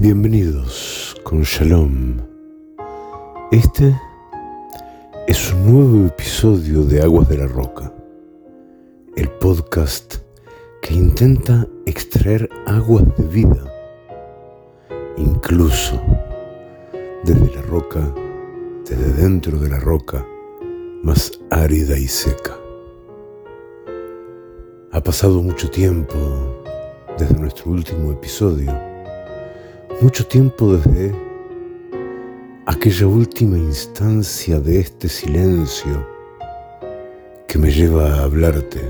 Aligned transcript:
Bienvenidos 0.00 1.16
con 1.24 1.42
Shalom. 1.42 2.18
Este 3.50 4.00
es 5.26 5.52
un 5.52 5.72
nuevo 5.72 6.06
episodio 6.06 6.84
de 6.84 7.02
Aguas 7.02 7.28
de 7.28 7.38
la 7.38 7.48
Roca, 7.48 7.92
el 9.16 9.28
podcast 9.28 10.18
que 10.80 10.94
intenta 10.94 11.66
extraer 11.84 12.48
aguas 12.68 13.06
de 13.16 13.24
vida, 13.24 13.64
incluso 15.16 16.00
desde 17.24 17.52
la 17.56 17.62
roca, 17.62 18.14
desde 18.88 19.20
dentro 19.20 19.58
de 19.58 19.68
la 19.68 19.80
roca 19.80 20.24
más 21.02 21.32
árida 21.50 21.98
y 21.98 22.06
seca. 22.06 22.56
Ha 24.92 25.02
pasado 25.02 25.42
mucho 25.42 25.68
tiempo 25.68 26.14
desde 27.18 27.34
nuestro 27.34 27.72
último 27.72 28.12
episodio, 28.12 28.87
mucho 30.00 30.24
tiempo 30.24 30.76
desde 30.76 31.12
aquella 32.66 33.08
última 33.08 33.58
instancia 33.58 34.60
de 34.60 34.78
este 34.78 35.08
silencio 35.08 36.06
que 37.48 37.58
me 37.58 37.72
lleva 37.72 38.14
a 38.14 38.22
hablarte 38.22 38.80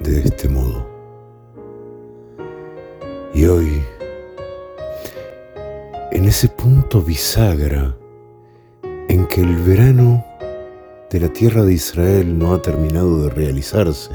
de 0.00 0.22
este 0.22 0.48
modo. 0.48 0.84
Y 3.32 3.44
hoy, 3.44 3.80
en 6.10 6.24
ese 6.24 6.48
punto 6.48 7.00
bisagra 7.00 7.96
en 9.08 9.24
que 9.28 9.42
el 9.42 9.54
verano 9.58 10.24
de 11.10 11.20
la 11.20 11.28
tierra 11.28 11.62
de 11.62 11.74
Israel 11.74 12.36
no 12.36 12.54
ha 12.54 12.60
terminado 12.60 13.22
de 13.22 13.30
realizarse, 13.30 14.10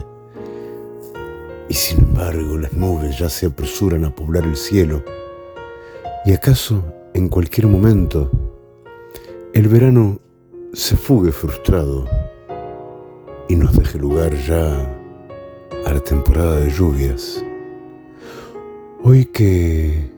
y 1.69 1.73
sin 1.73 1.99
embargo 1.99 2.57
las 2.57 2.73
nubes 2.73 3.17
ya 3.17 3.29
se 3.29 3.45
apresuran 3.45 4.03
a 4.03 4.13
poblar 4.13 4.43
el 4.43 4.57
cielo, 4.57 5.01
y 6.23 6.33
acaso 6.33 6.83
en 7.13 7.29
cualquier 7.29 7.67
momento 7.67 8.29
el 9.53 9.67
verano 9.67 10.19
se 10.73 10.95
fugue 10.95 11.31
frustrado 11.31 12.05
y 13.49 13.55
nos 13.55 13.75
deje 13.75 13.97
lugar 13.97 14.33
ya 14.35 14.77
a 15.85 15.91
la 15.91 15.99
temporada 15.99 16.59
de 16.59 16.69
lluvias. 16.69 17.43
Hoy 19.03 19.25
que 19.25 20.11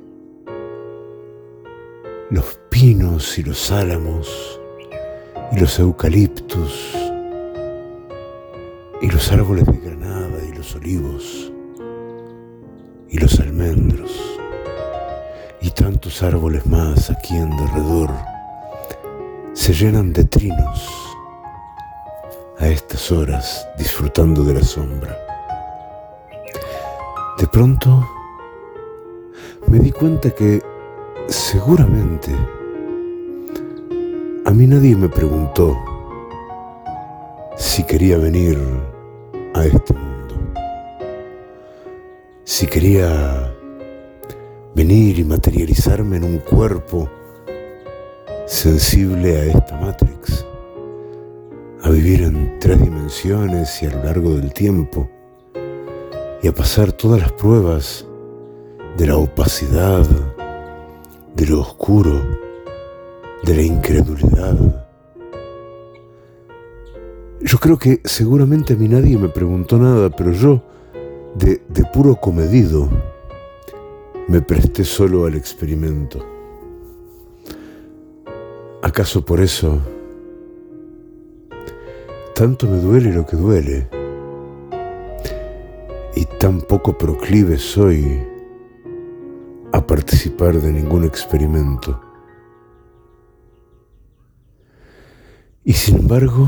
los 2.29 2.59
pinos 2.69 3.37
y 3.39 3.43
los 3.43 3.71
álamos 3.71 4.59
y 5.53 5.59
los 5.59 5.79
eucaliptus 5.79 6.95
y 9.01 9.09
los 9.09 9.31
árboles 9.31 9.65
de 9.65 9.77
granada 9.77 10.43
y 10.47 10.53
los 10.53 10.75
olivos 10.75 11.51
y 13.09 13.17
los 13.17 13.39
almendros 13.39 14.11
y 15.63 15.71
tantos 15.71 16.21
árboles 16.21 16.65
más 16.65 17.09
aquí 17.09 17.37
en 17.37 17.49
derredor 17.55 18.11
se 19.53 19.73
llenan 19.73 20.11
de 20.11 20.25
trinos 20.25 20.89
a 22.59 22.67
estas 22.67 23.11
horas 23.11 23.65
disfrutando 23.77 24.43
de 24.43 24.55
la 24.55 24.63
sombra. 24.63 25.17
De 27.39 27.47
pronto 27.47 28.05
me 29.67 29.79
di 29.79 29.91
cuenta 29.91 30.31
que 30.31 30.61
seguramente 31.27 32.31
a 34.45 34.51
mí 34.51 34.67
nadie 34.67 34.97
me 34.97 35.07
preguntó 35.07 35.77
si 37.55 37.83
quería 37.85 38.17
venir 38.17 38.59
a 39.53 39.63
este 39.63 39.93
mundo, 39.93 40.35
si 42.43 42.67
quería 42.67 43.53
venir 44.75 45.19
y 45.19 45.23
materializarme 45.23 46.17
en 46.17 46.23
un 46.23 46.37
cuerpo 46.39 47.09
sensible 48.47 49.37
a 49.37 49.45
esta 49.45 49.77
Matrix, 49.79 50.45
a 51.83 51.89
vivir 51.89 52.23
en 52.23 52.57
tres 52.59 52.81
dimensiones 52.81 53.83
y 53.83 53.85
a 53.85 53.91
lo 53.91 54.03
largo 54.03 54.35
del 54.35 54.51
tiempo, 54.51 55.09
y 56.41 56.47
a 56.47 56.53
pasar 56.53 56.91
todas 56.91 57.21
las 57.21 57.31
pruebas 57.33 58.05
de 58.97 59.07
la 59.07 59.17
opacidad, 59.17 60.05
de 61.35 61.45
lo 61.45 61.61
oscuro, 61.61 62.21
de 63.43 63.55
la 63.55 63.61
incredulidad. 63.61 64.57
Yo 67.41 67.57
creo 67.59 67.77
que 67.77 68.01
seguramente 68.05 68.73
a 68.73 68.75
mí 68.75 68.87
nadie 68.87 69.17
me 69.17 69.29
preguntó 69.29 69.77
nada, 69.77 70.09
pero 70.09 70.31
yo, 70.31 70.63
de, 71.35 71.61
de 71.69 71.85
puro 71.93 72.15
comedido, 72.15 72.89
me 74.27 74.41
presté 74.41 74.83
solo 74.83 75.25
al 75.25 75.35
experimento. 75.35 76.25
¿Acaso 78.81 79.23
por 79.23 79.39
eso 79.39 79.79
tanto 82.35 82.67
me 82.67 82.77
duele 82.77 83.13
lo 83.13 83.25
que 83.25 83.37
duele 83.37 83.87
y 86.15 86.25
tan 86.37 86.61
poco 86.61 86.97
proclive 86.97 87.57
soy 87.57 88.21
a 89.71 89.85
participar 89.85 90.59
de 90.59 90.71
ningún 90.71 91.03
experimento? 91.03 91.99
Y 95.65 95.73
sin 95.73 95.99
embargo, 95.99 96.47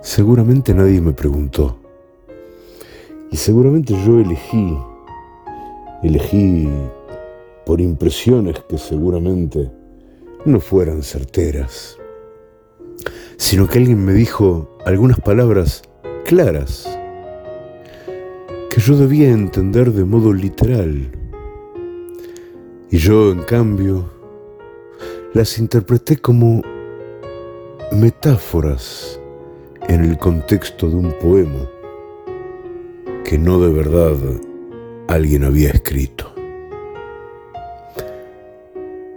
seguramente 0.00 0.72
nadie 0.74 1.00
me 1.00 1.12
preguntó. 1.12 1.76
Y 3.32 3.36
seguramente 3.36 3.94
yo 4.04 4.20
elegí 4.20 4.78
Elegí 6.04 6.68
por 7.64 7.80
impresiones 7.80 8.60
que 8.68 8.76
seguramente 8.76 9.70
no 10.44 10.60
fueran 10.60 11.02
certeras, 11.02 11.96
sino 13.38 13.66
que 13.66 13.78
alguien 13.78 14.04
me 14.04 14.12
dijo 14.12 14.76
algunas 14.84 15.18
palabras 15.18 15.80
claras 16.26 16.86
que 18.68 18.82
yo 18.82 18.98
debía 18.98 19.30
entender 19.30 19.92
de 19.92 20.04
modo 20.04 20.34
literal. 20.34 21.10
Y 22.90 22.98
yo, 22.98 23.32
en 23.32 23.40
cambio, 23.44 24.10
las 25.32 25.58
interpreté 25.58 26.18
como 26.18 26.60
metáforas 27.92 29.18
en 29.88 30.04
el 30.04 30.18
contexto 30.18 30.90
de 30.90 30.96
un 30.96 31.12
poema 31.18 31.70
que 33.24 33.38
no 33.38 33.58
de 33.58 33.72
verdad 33.72 34.16
alguien 35.08 35.44
había 35.44 35.70
escrito. 35.70 36.32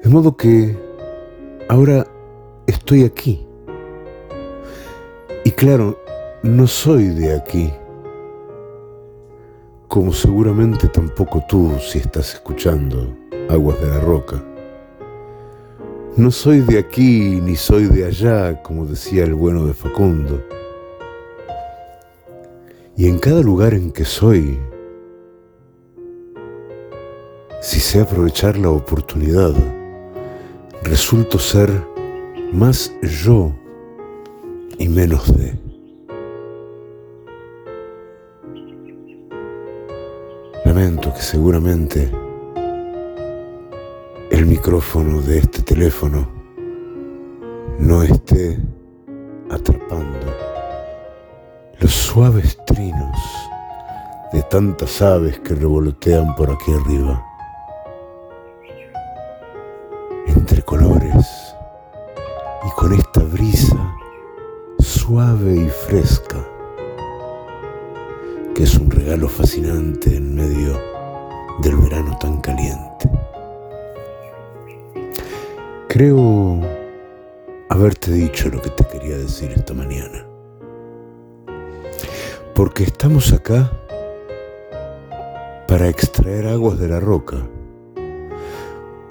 De 0.03 0.09
modo 0.09 0.35
que 0.35 0.77
ahora 1.69 2.05
estoy 2.65 3.03
aquí. 3.03 3.45
Y 5.43 5.51
claro, 5.51 5.97
no 6.43 6.67
soy 6.67 7.07
de 7.07 7.35
aquí, 7.35 7.71
como 9.87 10.11
seguramente 10.11 10.87
tampoco 10.87 11.43
tú 11.47 11.73
si 11.79 11.99
estás 11.99 12.33
escuchando 12.33 13.15
Aguas 13.49 13.79
de 13.81 13.87
la 13.87 13.99
Roca. 13.99 14.43
No 16.17 16.31
soy 16.31 16.61
de 16.61 16.79
aquí 16.79 17.39
ni 17.41 17.55
soy 17.55 17.85
de 17.85 18.05
allá, 18.05 18.61
como 18.63 18.85
decía 18.85 19.23
el 19.23 19.35
bueno 19.35 19.65
de 19.65 19.73
Facundo. 19.73 20.43
Y 22.95 23.07
en 23.07 23.19
cada 23.19 23.41
lugar 23.41 23.73
en 23.73 23.91
que 23.91 24.03
soy, 24.03 24.59
si 27.67 27.81
sé 27.81 27.99
aprovechar 27.99 28.57
la 28.57 28.69
oportunidad, 28.69 29.51
resulto 30.83 31.37
ser 31.37 31.69
más 32.53 32.93
yo 33.01 33.51
y 34.77 34.87
menos 34.87 35.37
de. 35.37 35.53
Lamento 40.63 41.13
que 41.13 41.21
seguramente 41.21 42.09
el 44.31 44.45
micrófono 44.45 45.21
de 45.21 45.39
este 45.39 45.61
teléfono 45.61 46.25
no 47.79 48.01
esté 48.01 48.57
atrapando 49.49 50.25
los 51.81 51.91
suaves 51.91 52.57
trinos 52.65 53.19
de 54.31 54.41
tantas 54.43 55.01
aves 55.01 55.37
que 55.41 55.53
revolotean 55.53 56.33
por 56.37 56.49
aquí 56.49 56.71
arriba. 56.71 57.26
Colores 60.67 61.55
y 62.65 62.69
con 62.71 62.91
esta 62.91 63.21
brisa 63.21 63.95
suave 64.79 65.55
y 65.55 65.69
fresca, 65.69 66.45
que 68.53 68.63
es 68.63 68.75
un 68.75 68.91
regalo 68.91 69.29
fascinante 69.29 70.17
en 70.17 70.35
medio 70.35 70.77
del 71.61 71.77
verano 71.77 72.17
tan 72.19 72.41
caliente. 72.41 73.09
Creo 75.87 76.59
haberte 77.69 78.11
dicho 78.11 78.49
lo 78.49 78.61
que 78.61 78.69
te 78.71 78.83
quería 78.87 79.17
decir 79.17 79.53
esta 79.55 79.73
mañana, 79.73 80.27
porque 82.53 82.83
estamos 82.83 83.31
acá 83.31 83.71
para 85.65 85.87
extraer 85.87 86.47
aguas 86.47 86.77
de 86.77 86.89
la 86.89 86.99
roca 86.99 87.37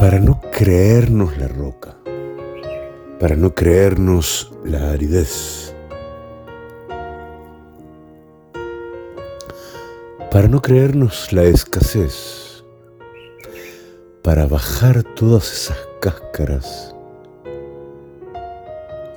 para 0.07 0.21
no 0.21 0.41
creernos 0.53 1.37
la 1.37 1.49
roca, 1.49 1.97
para 3.19 3.35
no 3.35 3.57
creernos 3.57 4.53
la 4.65 4.93
aridez, 4.93 5.75
para 10.31 10.47
no 10.47 10.63
creernos 10.63 11.33
la 11.33 11.43
escasez, 11.43 12.65
para 14.23 14.47
bajar 14.47 15.03
todas 15.03 15.53
esas 15.53 15.79
cáscaras 16.01 16.95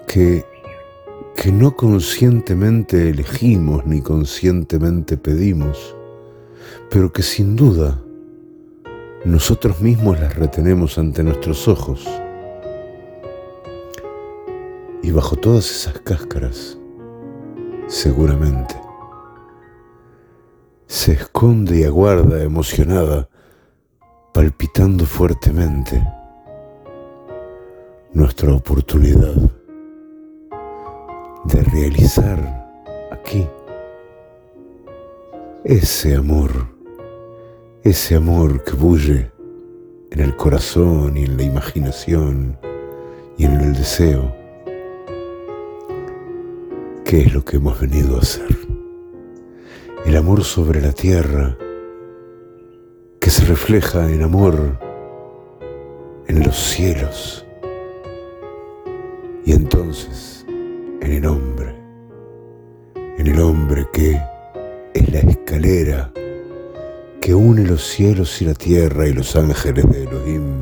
que, 0.08 0.44
que 1.36 1.52
no 1.52 1.76
conscientemente 1.76 3.12
elegimos 3.12 3.86
ni 3.86 4.02
conscientemente 4.02 5.18
pedimos, 5.18 5.96
pero 6.90 7.14
que 7.14 7.22
sin 7.22 7.56
duda 7.56 8.02
nosotros 9.26 9.82
mismos 9.82 10.20
las 10.20 10.36
retenemos 10.36 10.98
ante 10.98 11.24
nuestros 11.24 11.68
ojos. 11.68 12.08
Y 15.04 15.12
bajo 15.12 15.36
todas 15.36 15.70
esas 15.70 16.00
cáscaras, 16.00 16.78
seguramente, 17.88 18.76
se 20.88 21.14
esconde 21.14 21.80
y 21.80 21.84
aguarda 21.84 22.44
emocionada, 22.44 23.30
palpitando 24.34 25.06
fuertemente, 25.06 26.02
nuestra 28.14 28.54
oportunidad 28.54 29.36
de 31.46 31.64
realizar 31.64 32.68
aquí 33.12 33.48
ese 35.64 36.16
amor, 36.16 36.79
ese 37.84 38.16
amor 38.16 38.64
que 38.64 38.74
bulle 38.74 39.32
en 40.12 40.20
el 40.20 40.36
corazón 40.36 41.16
y 41.16 41.24
en 41.24 41.38
la 41.38 41.44
imaginación 41.44 42.58
y 43.38 43.46
en 43.46 43.54
el 43.54 43.74
deseo. 43.74 44.36
¿Qué 47.06 47.22
es 47.22 47.34
lo 47.34 47.44
que 47.46 47.58
hemos 47.58 47.80
venido 47.80 48.18
a 48.18 48.20
hacer? 48.20 48.48
El 50.06 50.18
amor 50.18 50.44
sobre 50.44 50.82
la 50.82 50.92
tierra 50.92 51.58
que 53.22 53.30
se 53.30 53.46
refleja 53.46 54.12
en 54.12 54.24
amor 54.24 54.78
en 56.28 56.44
los 56.44 56.58
cielos 56.58 57.46
y 59.46 59.54
entonces 59.54 60.46
en 61.02 61.12
el 61.14 61.26
hombre, 61.26 61.76
en 63.18 63.28
el 63.28 63.40
hombre 63.40 63.88
que 63.94 64.22
es 64.94 65.14
la 65.14 65.20
escalera 65.20 66.12
que 67.22 67.34
une 67.34 67.66
los 67.66 67.84
cielos 67.84 68.42
y 68.42 68.46
la 68.46 68.54
tierra 68.54 69.08
y 69.08 69.14
los 69.14 69.36
ángeles 69.36 69.90
de 69.90 70.04
Elohim 70.04 70.62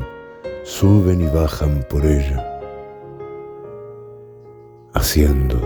suben 0.64 1.20
y 1.20 1.26
bajan 1.26 1.84
por 1.88 2.04
ella, 2.04 2.60
haciendo 4.92 5.60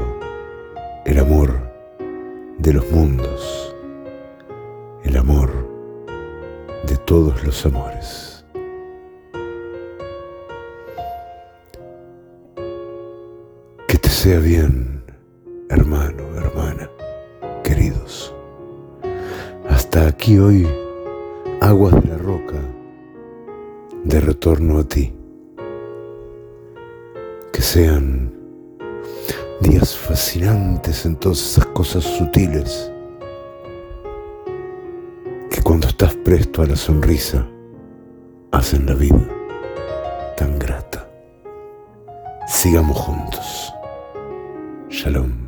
el 1.05 1.19
amor 1.19 1.73
de 2.59 2.73
los 2.75 2.91
mundos, 2.93 3.75
el 5.05 5.17
amor 5.17 5.51
de 6.87 6.97
todos 6.99 7.43
los 7.45 7.65
amores. 7.67 8.45
Que 13.89 13.99
te 13.99 14.09
sea 14.09 14.39
bien, 14.39 15.03
hermano, 15.71 16.23
hermana, 16.37 16.91
queridos. 17.65 18.35
Hasta 19.69 20.07
aquí 20.07 20.39
hoy, 20.39 20.67
aguas 21.63 21.95
de 22.03 22.09
la 22.09 22.19
roca, 22.19 22.61
de 24.03 24.21
retorno 24.21 24.81
a 24.81 24.85
ti. 24.85 25.15
Que 27.53 27.63
sean 27.63 28.33
días 29.61 29.97
fascinantes 29.97 31.07
en 31.07 31.15
todas 31.17 31.41
esas 31.41 31.67
cosas 31.67 32.03
sutiles 32.03 32.91
que 35.51 35.63
cuando 35.63 35.87
estás 35.87 36.17
presto 36.17 36.63
a 36.63 36.67
la 36.67 36.77
sonrisa 36.77 37.47
hacen 38.51 38.87
la 38.87 38.95
vida 38.95 39.25
tan 40.37 40.59
grata. 40.59 41.09
Sigamos 42.49 42.97
juntos. 42.97 43.73
Shalom. 44.89 45.42